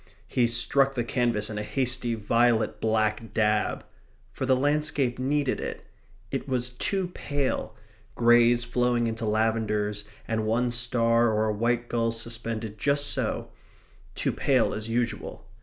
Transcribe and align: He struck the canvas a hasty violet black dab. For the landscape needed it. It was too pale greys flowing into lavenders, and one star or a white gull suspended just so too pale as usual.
He 0.27 0.47
struck 0.47 0.95
the 0.95 1.03
canvas 1.03 1.51
a 1.51 1.61
hasty 1.61 2.15
violet 2.15 2.81
black 2.81 3.35
dab. 3.35 3.85
For 4.31 4.47
the 4.47 4.55
landscape 4.55 5.19
needed 5.19 5.59
it. 5.59 5.85
It 6.31 6.49
was 6.49 6.71
too 6.71 7.09
pale 7.13 7.75
greys 8.15 8.63
flowing 8.63 9.05
into 9.05 9.27
lavenders, 9.27 10.03
and 10.27 10.47
one 10.47 10.71
star 10.71 11.29
or 11.31 11.45
a 11.45 11.53
white 11.53 11.87
gull 11.87 12.11
suspended 12.11 12.79
just 12.79 13.11
so 13.11 13.51
too 14.15 14.31
pale 14.31 14.73
as 14.73 14.89
usual. 14.89 15.45